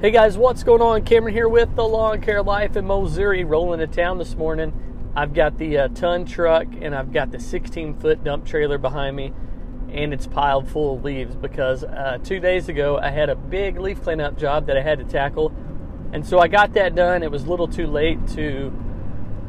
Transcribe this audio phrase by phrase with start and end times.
[0.00, 1.04] Hey guys, what's going on?
[1.04, 4.72] Cameron here with the Lawn Care Life in Missouri, rolling to town this morning.
[5.14, 9.14] I've got the uh, ton truck and I've got the 16 foot dump trailer behind
[9.14, 9.34] me,
[9.92, 13.78] and it's piled full of leaves because uh, two days ago I had a big
[13.78, 15.52] leaf cleanup job that I had to tackle,
[16.14, 17.22] and so I got that done.
[17.22, 18.72] It was a little too late to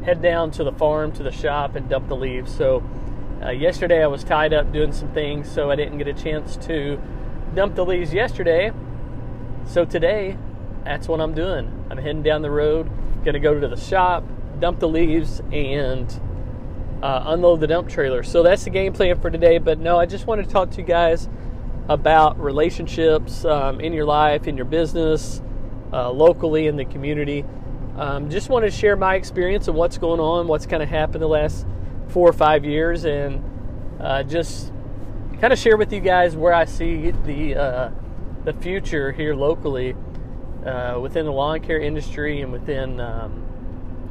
[0.04, 2.54] head down to the farm to the shop and dump the leaves.
[2.54, 2.84] So
[3.42, 6.58] uh, yesterday I was tied up doing some things, so I didn't get a chance
[6.66, 7.00] to
[7.54, 8.70] dump the leaves yesterday
[9.66, 10.36] so today,
[10.84, 11.86] that's what I'm doing.
[11.90, 12.90] I'm heading down the road,
[13.24, 14.24] gonna go to the shop,
[14.60, 16.08] dump the leaves, and
[17.02, 18.22] uh, unload the dump trailer.
[18.22, 19.58] So that's the game plan for today.
[19.58, 21.28] But no, I just wanted to talk to you guys
[21.88, 25.42] about relationships um, in your life, in your business,
[25.92, 27.44] uh, locally in the community.
[27.96, 31.22] Um, just wanted to share my experience of what's going on, what's kind of happened
[31.22, 31.66] the last
[32.08, 33.42] four or five years, and
[34.00, 34.72] uh, just
[35.40, 37.90] kind of share with you guys where I see the uh,
[38.44, 39.94] the future here locally
[40.66, 43.44] uh, within the lawn care industry and within um,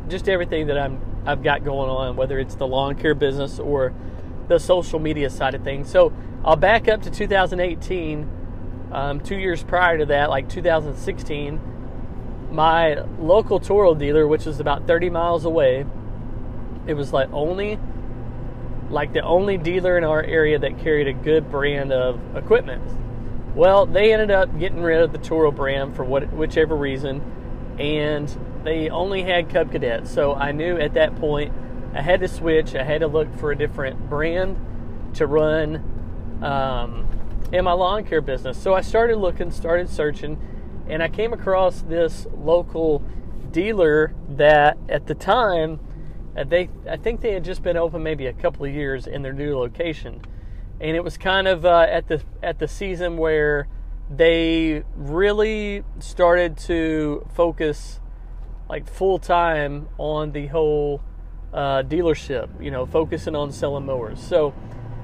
[0.10, 3.94] just everything that I'm I've got going on, whether it's the lawn care business or
[4.48, 5.90] the social media side of things.
[5.92, 6.12] So
[6.44, 8.38] I'll back up to 2018.
[8.92, 11.62] Um, two years prior to that, like 2016,
[12.52, 15.86] my local Toro dealer, which was about 30 miles away,
[16.88, 17.80] it was like only
[18.90, 22.82] like the only dealer in our area that carried a good brand of equipment.
[23.56, 27.22] Well, they ended up getting rid of the Toro brand for what, whichever reason,
[27.78, 28.30] and
[28.64, 30.10] they only had Cub Cadets.
[30.10, 31.54] So I knew at that point
[31.94, 32.76] I had to switch.
[32.76, 34.58] I had to look for a different brand
[35.16, 37.08] to run um,
[37.52, 38.58] in my lawn care business.
[38.58, 40.40] So I started looking, started searching,
[40.88, 43.04] and I came across this local
[43.52, 45.80] dealer that at the time
[46.38, 49.22] uh, they I think they had just been open maybe a couple of years in
[49.22, 50.22] their new location
[50.82, 53.68] and it was kind of uh, at the at the season where
[54.10, 58.00] they really started to focus
[58.68, 61.02] like full time on the whole
[61.54, 64.20] uh, dealership, you know, focusing on selling mowers.
[64.20, 64.54] So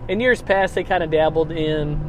[0.09, 1.99] in years past, they kind of dabbled in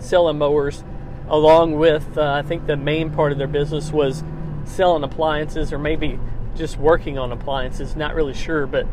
[0.00, 0.82] selling mowers,
[1.28, 4.24] along with uh, I think the main part of their business was
[4.64, 6.18] selling appliances or maybe
[6.56, 7.94] just working on appliances.
[7.94, 8.86] Not really sure, but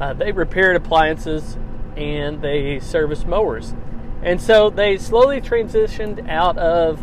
[0.00, 1.58] uh, they repaired appliances
[1.96, 3.74] and they service mowers.
[4.22, 7.02] And so they slowly transitioned out of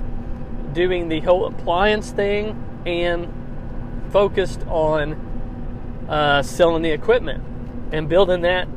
[0.74, 3.34] doing the whole appliance thing and
[4.12, 7.44] focused on uh, selling the equipment
[7.92, 8.68] and building that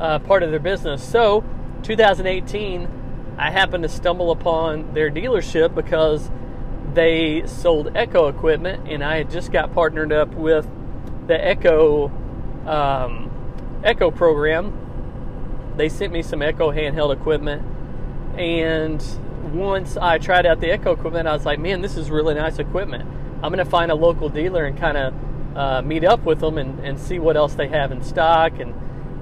[0.00, 1.02] uh, part of their business.
[1.02, 1.44] So,
[1.82, 6.30] 2018, I happened to stumble upon their dealership because
[6.92, 10.68] they sold Echo equipment, and I had just got partnered up with
[11.26, 12.08] the Echo
[12.66, 13.30] um,
[13.84, 14.78] Echo program
[15.76, 17.62] they sent me some Echo handheld equipment,
[18.38, 19.02] and
[19.52, 22.58] once I tried out the Echo equipment, I was like, man, this is really nice
[22.58, 23.08] equipment.
[23.42, 25.14] I'm going to find a local dealer and kind of
[25.56, 28.74] uh, meet up with them and, and see what else they have in stock and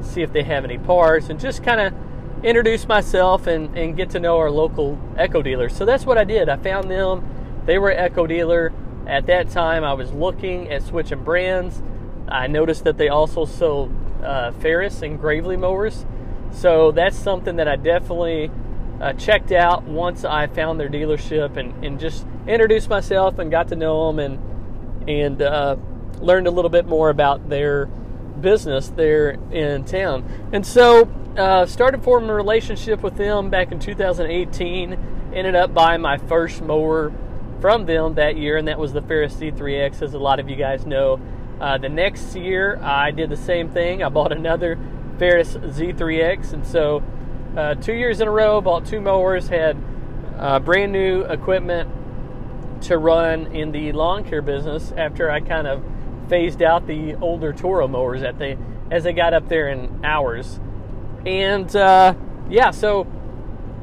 [0.05, 4.11] see if they have any parts and just kind of introduce myself and, and get
[4.11, 5.75] to know our local Echo dealers.
[5.75, 6.49] So that's what I did.
[6.49, 7.63] I found them.
[7.67, 8.73] They were Echo dealer.
[9.07, 11.83] At that time, I was looking at switching brands.
[12.29, 16.07] I noticed that they also sold uh, Ferris and Gravely mowers.
[16.53, 18.51] So that's something that I definitely
[19.01, 23.69] uh, checked out once I found their dealership and, and just introduced myself and got
[23.69, 25.77] to know them and and uh,
[26.21, 27.87] learned a little bit more about their
[28.41, 30.51] business there in town.
[30.53, 35.33] And so uh, started forming a relationship with them back in 2018.
[35.35, 37.13] Ended up buying my first mower
[37.61, 40.57] from them that year, and that was the Ferris Z3X, as a lot of you
[40.57, 41.21] guys know.
[41.61, 44.03] Uh, the next year, I did the same thing.
[44.03, 44.79] I bought another
[45.21, 47.05] Ferris Z3X, and so
[47.55, 49.77] uh, two years in a row, bought two mowers, had
[50.39, 51.91] uh, brand new equipment
[52.85, 55.85] to run in the lawn care business after I kind of
[56.31, 58.23] phased out the older Toro mowers
[58.91, 60.59] as they got up there in hours.
[61.27, 62.15] And uh,
[62.49, 63.07] yeah, so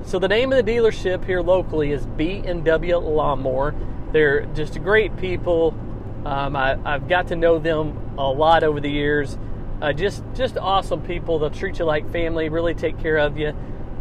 [0.08, 3.76] so the name of the dealership here locally is B and W Lawnmower.
[4.12, 5.76] They're just great people.
[6.26, 9.38] Um, I, I've got to know them a lot over the years.
[9.82, 11.40] Uh, just just awesome people.
[11.40, 13.54] They'll treat you like family, really take care of you.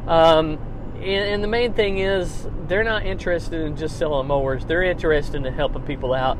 [0.06, 0.58] Um,
[0.96, 4.64] and, and, the main thing is they're not interested in just selling mowers.
[4.64, 6.38] They're interested in helping people out,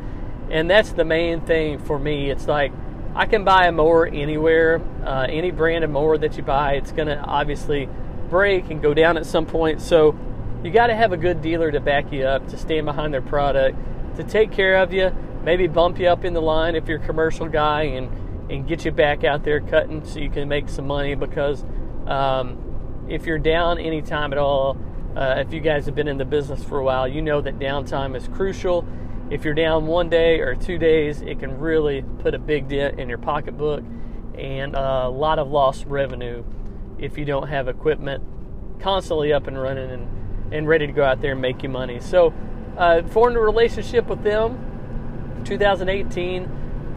[0.50, 2.30] and that's the main thing for me.
[2.30, 2.72] It's like
[3.14, 6.74] I can buy a mower anywhere, uh, any brand of mower that you buy.
[6.74, 7.88] It's going to obviously
[8.30, 9.82] break and go down at some point.
[9.82, 10.18] So
[10.62, 13.22] you got to have a good dealer to back you up, to stand behind their
[13.22, 13.78] product,
[14.16, 17.06] to take care of you, maybe bump you up in the line if you're a
[17.06, 18.10] commercial guy and
[18.48, 21.64] and get you back out there cutting so you can make some money because
[22.06, 24.76] um, if you're down any time at all,
[25.16, 27.58] Uh, if you guys have been in the business for a while, you know that
[27.58, 28.84] downtime is crucial.
[29.30, 33.00] If you're down one day or two days, it can really put a big dent
[33.00, 33.82] in your pocketbook
[34.36, 36.44] and a lot of lost revenue
[36.98, 38.22] if you don't have equipment
[38.78, 40.06] constantly up and running and,
[40.52, 41.98] and ready to go out there and make you money.
[41.98, 42.34] So,
[42.76, 44.58] uh, formed a relationship with them
[45.44, 46.46] 2018.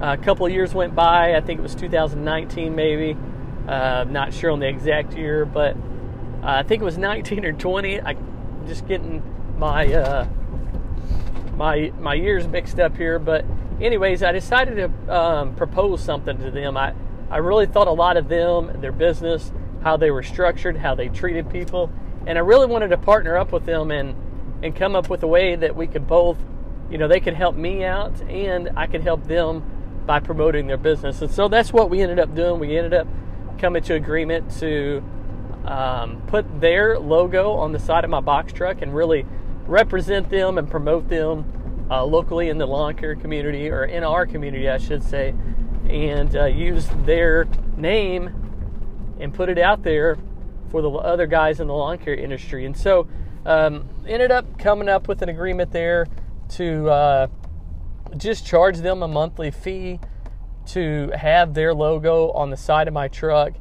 [0.01, 1.35] A couple years went by.
[1.35, 3.17] I think it was 2019, maybe.
[3.67, 5.75] Uh, not sure on the exact year, but
[6.41, 8.01] uh, I think it was 19 or 20.
[8.01, 8.15] I
[8.65, 9.21] just getting
[9.57, 10.27] my uh,
[11.55, 13.19] my my years mixed up here.
[13.19, 13.43] But
[13.81, 16.77] anyways, I decided to um, propose something to them.
[16.77, 16.93] I
[17.29, 19.51] I really thought a lot of them, their business,
[19.83, 21.91] how they were structured, how they treated people,
[22.25, 24.15] and I really wanted to partner up with them and
[24.63, 26.37] and come up with a way that we could both,
[26.89, 29.63] you know, they could help me out and I could help them
[30.05, 31.21] by promoting their business.
[31.21, 32.59] And so that's what we ended up doing.
[32.59, 33.07] We ended up
[33.57, 35.03] coming to agreement to
[35.65, 39.25] um, put their logo on the side of my box truck and really
[39.67, 44.25] represent them and promote them uh, locally in the lawn care community or in our
[44.25, 45.33] community, I should say,
[45.89, 47.47] and uh, use their
[47.77, 50.17] name and put it out there
[50.69, 52.65] for the other guys in the lawn care industry.
[52.65, 53.07] And so,
[53.45, 56.07] um, ended up coming up with an agreement there
[56.49, 57.27] to uh,
[58.17, 59.99] just charge them a monthly fee
[60.67, 63.53] to have their logo on the side of my truck.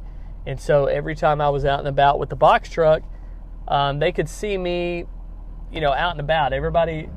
[0.45, 3.03] And so every time I was out and about with the box truck,
[3.67, 5.05] um, they could see me,
[5.71, 6.53] you know, out and about.
[6.53, 7.09] Everybody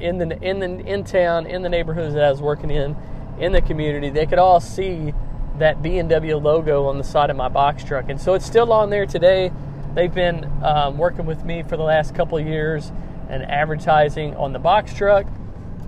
[0.00, 2.96] in the in the in town, in the neighborhoods that I was working in,
[3.38, 5.12] in the community, they could all see
[5.58, 8.08] that B&W logo on the side of my box truck.
[8.08, 9.52] And so it's still on there today.
[9.94, 12.90] They've been um, working with me for the last couple years
[13.28, 15.26] and advertising on the box truck.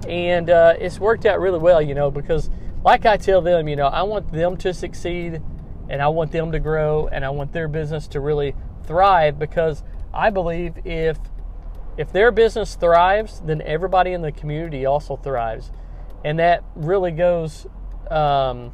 [0.08, 2.50] And uh, it's worked out really well, you know, because
[2.84, 5.40] like I tell them, you know, I want them to succeed
[5.88, 8.54] and I want them to grow and I want their business to really
[8.86, 11.18] thrive because I believe if
[11.96, 15.70] if their business thrives, then everybody in the community also thrives.
[16.24, 17.66] And that really goes
[18.10, 18.72] um,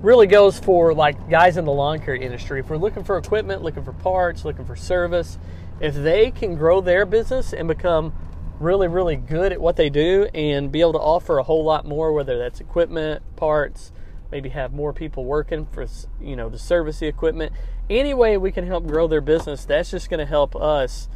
[0.00, 2.60] really goes for like guys in the lawn care industry.
[2.60, 5.38] If we're looking for equipment, looking for parts, looking for service,
[5.80, 8.12] if they can grow their business and become
[8.60, 11.86] really, really good at what they do and be able to offer a whole lot
[11.86, 13.92] more, whether that's equipment, parts,
[14.30, 15.86] maybe have more people working for
[16.20, 17.52] you know to service the equipment.
[17.88, 21.08] Any way we can help grow their business, that's just going to help us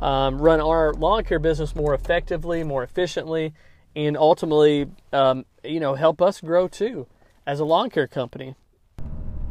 [0.00, 3.52] um, run our lawn care business more effectively, more efficiently,
[3.94, 7.06] and ultimately, um, you know, help us grow too
[7.46, 8.54] as a lawn care company.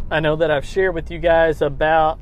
[0.09, 2.19] I know that I've shared with you guys about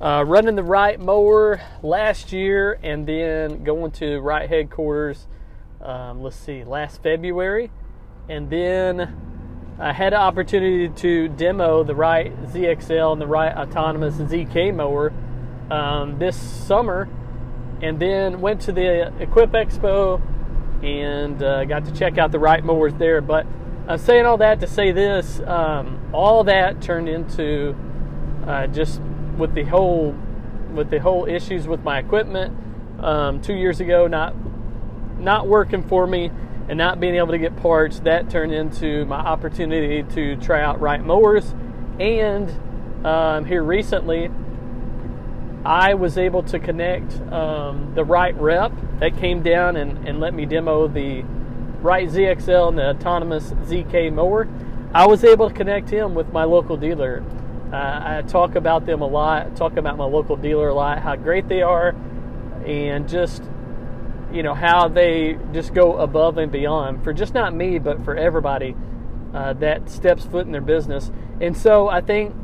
[0.00, 5.26] uh, running the Wright mower last year and then going to Wright headquarters,
[5.82, 7.70] um, let's see, last February.
[8.28, 14.14] And then I had an opportunity to demo the Wright ZXL and the Wright Autonomous
[14.14, 15.12] ZK mower
[15.70, 17.08] um, this summer.
[17.82, 20.20] And then went to the Equip Expo
[20.82, 23.20] and uh, got to check out the Wright mowers there.
[23.20, 23.46] But
[23.86, 25.40] I'm saying all that to say this.
[25.40, 27.74] Um, all that turned into
[28.46, 29.00] uh, just
[29.38, 30.14] with the whole
[30.72, 32.56] with the whole issues with my equipment
[33.02, 34.34] um, two years ago not
[35.18, 36.30] not working for me
[36.68, 37.98] and not being able to get parts.
[38.00, 41.52] That turned into my opportunity to try out Wright mowers.
[41.98, 42.48] And
[43.04, 44.30] um, here recently,
[45.64, 50.32] I was able to connect um, the Wright rep that came down and, and let
[50.32, 51.22] me demo the
[51.82, 54.48] Wright ZXL and the autonomous ZK mower,
[54.94, 57.24] I was able to connect him with my local dealer.
[57.72, 61.48] I talk about them a lot, talk about my local dealer a lot, how great
[61.48, 61.94] they are,
[62.66, 63.42] and just
[64.32, 68.16] you know how they just go above and beyond for just not me, but for
[68.16, 68.76] everybody
[69.34, 71.10] uh, that steps foot in their business.
[71.40, 72.34] And so I think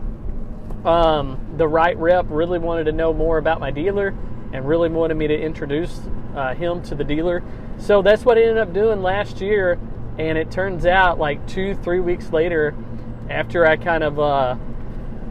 [0.85, 4.15] um, the Wright rep really wanted to know more about my dealer
[4.53, 6.01] and really wanted me to introduce
[6.35, 7.43] uh, him to the dealer.
[7.79, 9.79] So that's what I ended up doing last year.
[10.19, 12.75] And it turns out, like two, three weeks later,
[13.29, 14.57] after I kind of uh,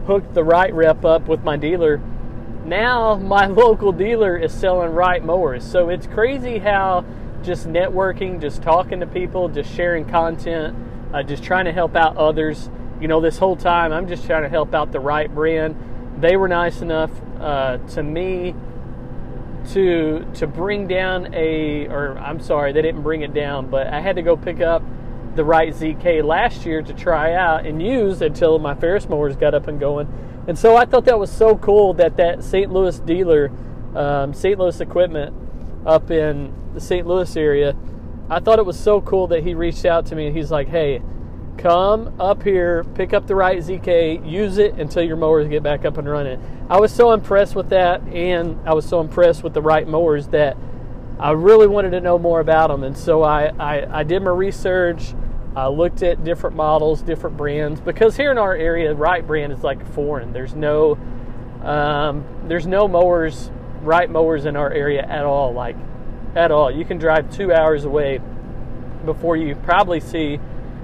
[0.06, 2.00] hooked the Wright rep up with my dealer,
[2.64, 5.64] now my local dealer is selling Wright mowers.
[5.64, 7.04] So it's crazy how
[7.42, 10.76] just networking, just talking to people, just sharing content,
[11.12, 12.70] uh, just trying to help out others.
[13.00, 15.76] You know, this whole time I'm just trying to help out the Wright brand.
[16.20, 17.10] They were nice enough
[17.40, 18.54] uh, to me
[19.72, 24.00] to to bring down a or I'm sorry, they didn't bring it down, but I
[24.00, 24.82] had to go pick up
[25.36, 29.54] the Wright ZK last year to try out and use until my Ferris mowers got
[29.54, 30.08] up and going.
[30.48, 32.72] And so I thought that was so cool that that St.
[32.72, 33.50] Louis dealer,
[33.94, 34.58] um, St.
[34.58, 35.34] Louis Equipment,
[35.84, 37.06] up in the St.
[37.06, 37.76] Louis area,
[38.28, 40.68] I thought it was so cool that he reached out to me and he's like,
[40.68, 41.00] "Hey,
[41.58, 45.84] come up here, pick up the Wright ZK, use it until your mowers get back
[45.84, 46.40] up and running.
[46.68, 50.28] I was so impressed with that, and I was so impressed with the Wright mowers
[50.28, 50.56] that
[51.18, 52.82] I really wanted to know more about them.
[52.82, 55.14] And so I, I, I did my research.
[55.56, 59.64] I looked at different models, different brands, because here in our area, Wright brand is
[59.64, 60.32] like foreign.
[60.32, 60.98] There's no,
[61.62, 65.52] um, there's no mowers, Wright mowers in our area at all.
[65.52, 65.76] Like,
[66.36, 66.70] at all.
[66.70, 68.20] You can drive two hours away
[69.04, 70.38] before you probably see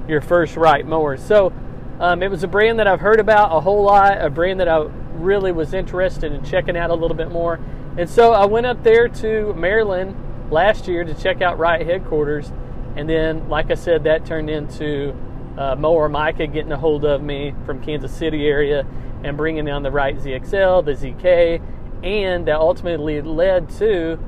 [0.08, 1.16] your first Wright mower.
[1.16, 1.52] So
[2.00, 4.68] um, it was a brand that I've heard about a whole lot, a brand that
[4.68, 4.78] I
[5.14, 7.60] really was interested in checking out a little bit more.
[7.98, 10.16] And so I went up there to Maryland
[10.50, 12.50] last year to check out Wright headquarters.
[12.96, 15.14] And then, like I said, that turned into
[15.56, 18.86] uh, Mower Micah getting a hold of me from Kansas City area
[19.24, 21.62] and bringing down the Wright ZXL, the ZK,
[22.02, 24.18] and that ultimately led to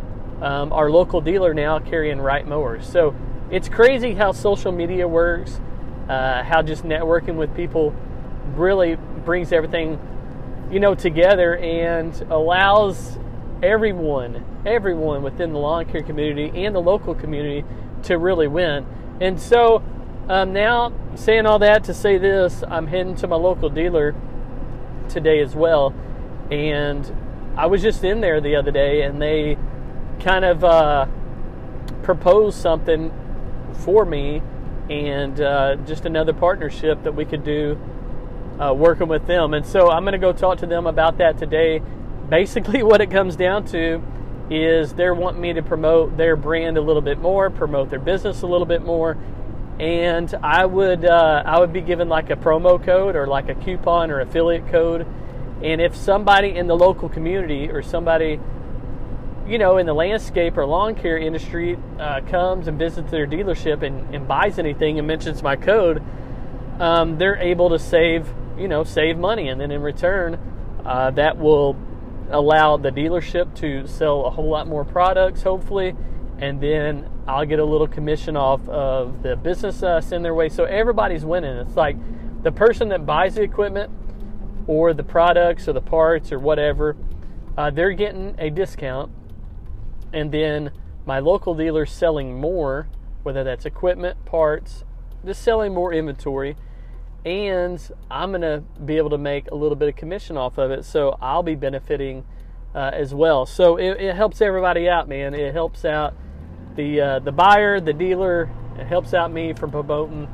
[0.40, 2.86] um, our local dealer now carrying Wright mowers.
[2.86, 3.14] So
[3.50, 5.60] it's crazy how social media works,
[6.08, 7.94] uh, how just networking with people
[8.54, 9.98] really brings everything,
[10.70, 13.18] you know, together and allows
[13.62, 17.64] everyone, everyone within the lawn care community and the local community
[18.04, 18.86] to really win.
[19.20, 19.82] And so
[20.28, 24.14] um, now, saying all that to say this, I'm heading to my local dealer
[25.08, 25.94] today as well.
[26.50, 27.14] And
[27.56, 29.58] I was just in there the other day and they
[30.20, 31.06] kind of uh,
[32.02, 33.12] proposed something
[33.80, 34.42] for me
[34.88, 37.78] and uh, just another partnership that we could do
[38.58, 39.54] uh, working with them.
[39.54, 41.82] And so I'm going to go talk to them about that today.
[42.28, 44.02] Basically, what it comes down to
[44.50, 48.42] is they're wanting me to promote their brand a little bit more, promote their business
[48.42, 49.16] a little bit more,
[49.80, 53.54] and I would uh, I would be given like a promo code or like a
[53.54, 55.06] coupon or affiliate code.
[55.62, 58.38] And if somebody in the local community or somebody
[59.46, 63.82] you know, in the landscape or lawn care industry uh, comes and visits their dealership
[63.82, 66.02] and, and, buys anything and mentions my code,
[66.80, 69.48] um, they're able to save, you know, save money.
[69.48, 70.38] And then in return,
[70.84, 71.76] uh, that will
[72.30, 75.94] allow the dealership to sell a whole lot more products, hopefully.
[76.38, 80.48] And then I'll get a little commission off of the business uh, send their way.
[80.48, 81.56] So everybody's winning.
[81.56, 81.96] It's like
[82.42, 83.90] the person that buys the equipment
[84.66, 86.96] or the products or the parts or whatever,
[87.56, 89.12] uh, they're getting a discount
[90.14, 90.70] and then
[91.04, 92.88] my local dealer selling more,
[93.24, 94.84] whether that's equipment, parts,
[95.24, 96.56] just selling more inventory,
[97.24, 100.84] and I'm gonna be able to make a little bit of commission off of it,
[100.84, 102.24] so I'll be benefiting
[102.74, 103.46] uh, as well.
[103.46, 105.32] So it, it, helps everybody out, man.
[105.32, 106.14] It helps out
[106.76, 108.50] the uh, the buyer, the dealer.
[108.78, 110.28] It helps out me from promoting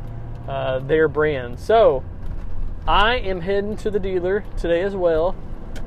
[0.48, 1.60] uh, their brand.
[1.60, 2.02] So
[2.88, 5.36] I am heading to the dealer today as well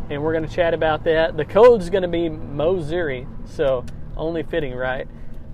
[0.10, 1.38] and we're going to chat about that.
[1.38, 5.07] The code is going to be Mowssouri, so only fitting, right?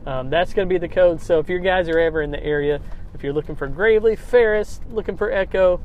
[0.05, 1.21] Um, that's going to be the code.
[1.21, 2.81] So if you guys are ever in the area,
[3.19, 5.81] if you're looking for Gravely, Ferris, looking for Echo,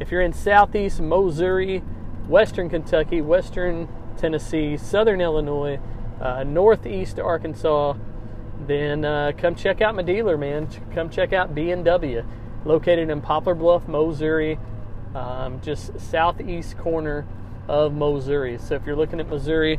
[0.00, 1.80] if you're in Southeast Missouri,
[2.26, 5.78] Western Kentucky, Western Tennessee, Southern Illinois,
[6.18, 7.92] uh, Northeast Arkansas,
[8.66, 10.66] then uh, come check out my dealer, man.
[10.94, 12.24] Come check out B&W,
[12.64, 14.58] located in Poplar Bluff, Missouri,
[15.14, 17.26] um, just southeast corner
[17.68, 18.56] of Missouri.
[18.56, 19.78] So if you're looking at Missouri,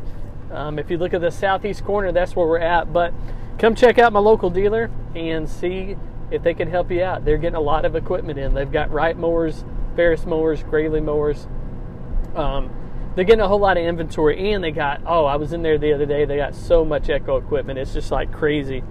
[0.52, 2.92] um, if you look at the southeast corner, that's where we're at.
[2.92, 3.12] But
[3.58, 5.96] come check out my local dealer and see
[6.30, 7.24] if they can help you out.
[7.24, 8.54] They're getting a lot of equipment in.
[8.54, 9.64] They've got Wright mowers,
[9.96, 11.46] Ferris mowers, Gravely mowers.
[12.34, 12.70] Um,
[13.14, 15.78] they're getting a whole lot of inventory, and they got oh, I was in there
[15.78, 16.24] the other day.
[16.24, 17.78] They got so much Echo equipment.
[17.78, 18.84] It's just like crazy.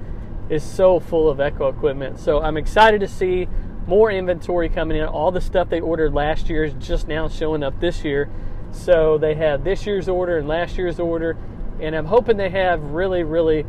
[0.50, 2.20] It's so full of Echo equipment.
[2.20, 3.48] So I'm excited to see
[3.88, 5.06] more inventory coming in.
[5.06, 8.30] All the stuff they ordered last year is just now showing up this year.
[8.72, 11.38] So they have this year's order and last year's order,
[11.80, 13.66] and I'm hoping they have really, really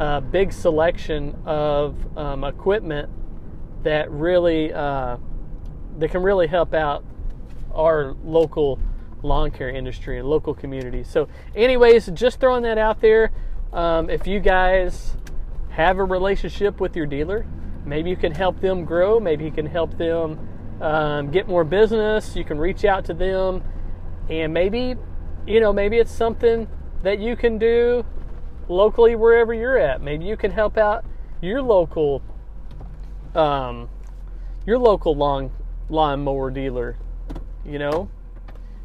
[0.00, 3.10] uh, big selection of um, equipment
[3.82, 5.16] that really uh,
[5.98, 7.04] that can really help out
[7.74, 8.78] our local
[9.22, 11.02] lawn care industry and local community.
[11.02, 13.32] So, anyways, just throwing that out there.
[13.72, 15.16] Um, if you guys
[15.70, 17.46] have a relationship with your dealer,
[17.84, 19.20] maybe you can help them grow.
[19.20, 20.48] Maybe you can help them
[20.80, 22.36] um, get more business.
[22.36, 23.62] You can reach out to them
[24.28, 24.94] and maybe,
[25.46, 26.68] you know, maybe it's something
[27.02, 28.04] that you can do
[28.68, 30.00] locally wherever you're at.
[30.02, 31.04] Maybe you can help out
[31.40, 32.22] your local,
[33.34, 33.88] um,
[34.66, 35.50] your local lawn
[35.88, 36.96] lawn mower dealer.
[37.64, 38.10] You know,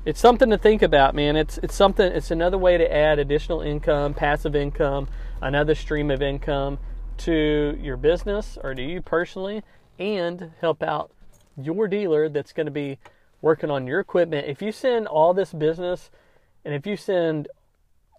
[0.05, 1.35] it's something to think about, man.
[1.35, 2.11] It's it's something.
[2.11, 5.07] It's another way to add additional income, passive income,
[5.41, 6.79] another stream of income
[7.17, 9.63] to your business or to you personally,
[9.99, 11.11] and help out
[11.55, 12.97] your dealer that's going to be
[13.43, 16.09] working on your equipment, if you send all this business
[16.63, 17.49] and if you send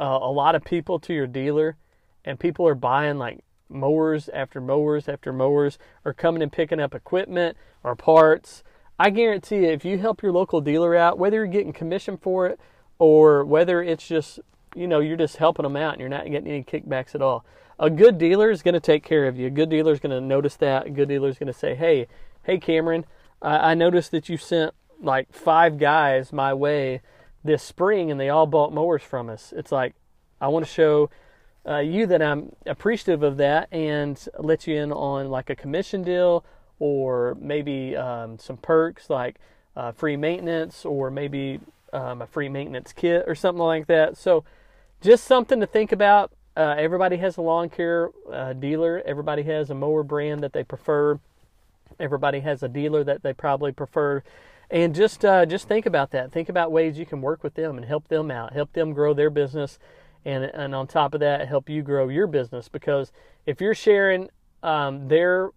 [0.00, 1.76] uh, a lot of people to your dealer
[2.24, 6.94] and people are buying like mowers after mowers after mowers or coming and picking up
[6.94, 8.62] equipment or parts.
[8.98, 12.46] I guarantee you, if you help your local dealer out, whether you're getting commission for
[12.46, 12.60] it
[12.98, 14.38] or whether it's just,
[14.74, 17.44] you know, you're just helping them out and you're not getting any kickbacks at all,
[17.78, 19.48] a good dealer is going to take care of you.
[19.48, 20.86] A good dealer is going to notice that.
[20.86, 22.06] A good dealer is going to say, hey,
[22.44, 23.04] hey, Cameron,
[23.42, 27.02] I, I noticed that you sent like five guys my way
[27.44, 29.52] this spring and they all bought mowers from us.
[29.54, 29.94] It's like,
[30.40, 31.10] I want to show
[31.68, 36.02] uh, you that I'm appreciative of that and let you in on like a commission
[36.02, 36.44] deal
[36.78, 39.36] or maybe um, some perks like
[39.76, 41.60] uh, free maintenance or maybe
[41.92, 44.16] um, a free maintenance kit or something like that.
[44.16, 44.44] So,
[45.00, 46.32] just something to think about.
[46.56, 49.02] Uh, everybody has a lawn care uh, dealer.
[49.04, 51.18] Everybody has a mower brand that they prefer.
[52.00, 54.22] Everybody has a dealer that they probably prefer.
[54.74, 56.32] And just uh, just think about that.
[56.32, 59.14] Think about ways you can work with them and help them out, help them grow
[59.14, 59.78] their business,
[60.24, 62.68] and and on top of that, help you grow your business.
[62.68, 63.12] Because
[63.46, 64.30] if you're sharing
[64.64, 65.50] um, their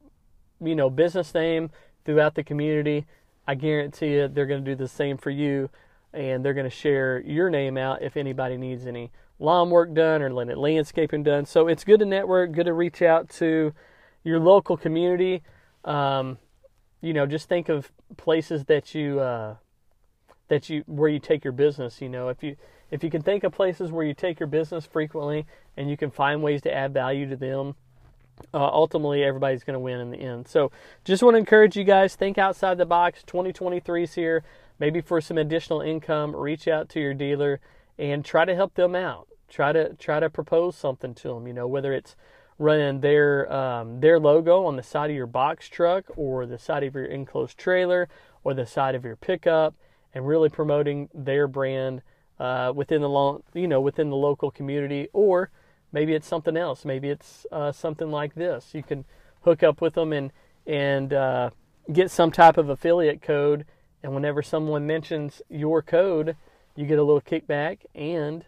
[0.62, 1.72] you know business name
[2.06, 3.08] throughout the community,
[3.48, 5.72] I guarantee you they're going to do the same for you,
[6.14, 9.10] and they're going to share your name out if anybody needs any
[9.40, 11.48] lawn work done or landscaping done.
[11.48, 13.74] So it's good to network, good to reach out to
[14.24, 15.42] your local community.
[15.86, 16.38] Um,
[17.02, 19.56] you know, just think of places that you uh,
[20.48, 22.02] that you where you take your business.
[22.02, 22.56] You know, if you
[22.92, 26.10] if you can think of places where you take your business frequently and you can
[26.10, 27.76] find ways to add value to them,
[28.54, 30.48] uh, ultimately everybody's going to win in the end.
[30.48, 30.72] So,
[31.04, 33.24] just want to encourage you guys think outside the box.
[33.26, 34.44] 2023 is here.
[34.80, 37.60] Maybe for some additional income, reach out to your dealer
[37.98, 39.28] and try to help them out.
[39.50, 41.48] Try to try to propose something to them.
[41.48, 42.16] You know, whether it's
[42.60, 46.84] running their um, their logo on the side of your box truck or the side
[46.84, 48.10] of your enclosed trailer
[48.44, 49.76] or the side of your pickup,
[50.14, 52.02] and really promoting their brand
[52.40, 55.50] uh, within the long, you know, within the local community, or
[55.92, 56.86] maybe it's something else.
[56.86, 58.70] Maybe it's uh, something like this.
[58.74, 59.06] You can
[59.42, 60.32] hook up with them and
[60.66, 61.50] and uh,
[61.92, 63.66] get some type of affiliate code,
[64.04, 66.36] and whenever someone mentions your code,
[66.76, 68.46] you get a little kickback and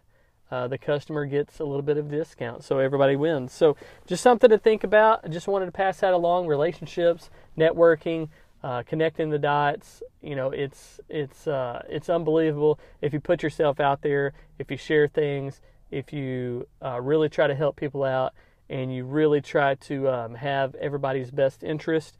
[0.51, 2.63] uh, the customer gets a little bit of discount.
[2.63, 3.53] So everybody wins.
[3.53, 3.75] So
[4.07, 5.21] just something to think about.
[5.23, 6.47] I just wanted to pass that along.
[6.47, 8.29] Relationships, networking,
[8.63, 10.01] uh, connecting the dots.
[10.21, 14.77] You know, it's it's uh, it's unbelievable if you put yourself out there, if you
[14.77, 18.33] share things, if you uh, really try to help people out,
[18.69, 22.17] and you really try to um, have everybody's best interest.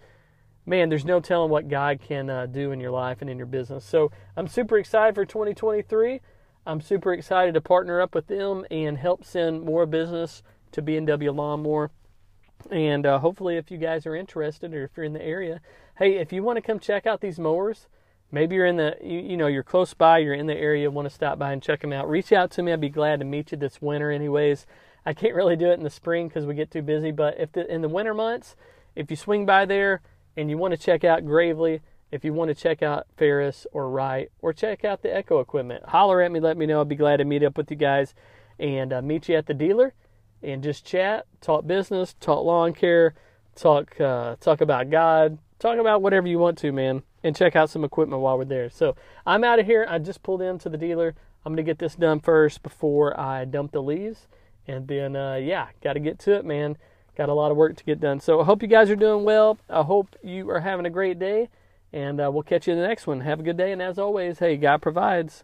[0.66, 3.48] Man, there's no telling what God can uh, do in your life and in your
[3.48, 3.84] business.
[3.84, 6.22] So I'm super excited for 2023.
[6.66, 11.32] I'm super excited to partner up with them and help send more business to B&W
[11.32, 11.92] Lawnmower.
[12.70, 15.62] And uh, hopefully, if you guys are interested or if you're in the area,
[15.98, 17.88] hey, if you want to come check out these mowers,
[18.32, 21.08] maybe you're in the, you, you know, you're close by, you're in the area, want
[21.08, 22.74] to stop by and check them out, reach out to me.
[22.74, 24.66] I'd be glad to meet you this winter, anyways.
[25.06, 27.52] I can't really do it in the spring because we get too busy, but if
[27.54, 28.56] the, in the winter months,
[28.96, 30.02] if you swing by there
[30.36, 33.90] and you want to check out Gravely, if you want to check out Ferris or
[33.90, 36.82] Wright or check out the Echo equipment, holler at me, let me know.
[36.82, 38.14] I'd be glad to meet up with you guys
[38.58, 39.94] and uh, meet you at the dealer
[40.42, 43.14] and just chat, talk business, talk lawn care,
[43.56, 47.70] talk uh, talk about God, talk about whatever you want to, man, and check out
[47.70, 48.70] some equipment while we're there.
[48.70, 48.96] So
[49.26, 49.86] I'm out of here.
[49.88, 51.16] I just pulled into the dealer.
[51.46, 54.28] I'm gonna get this done first before I dump the leaves,
[54.68, 56.78] and then uh, yeah, got to get to it, man.
[57.16, 58.22] Got a lot of work to get done.
[58.22, 59.58] So I hope you guys are doing well.
[59.70, 61.50] I hope you are having a great day
[61.92, 63.22] and uh, we'll catch you in the next one.
[63.22, 63.72] Have a good day.
[63.72, 65.44] And as always, hey, God provides.